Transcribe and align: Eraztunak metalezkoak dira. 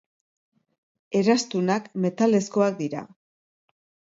Eraztunak 1.19 1.91
metalezkoak 2.07 2.81
dira. 2.81 3.07